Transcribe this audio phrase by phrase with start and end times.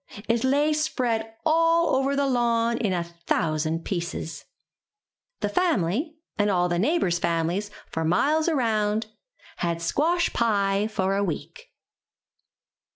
[0.27, 4.45] It lay spread all over the lawn in a thousand pieces.
[5.41, 9.05] The family, and all the neighbors* families for miles around,
[9.57, 11.69] had squash pie for a week.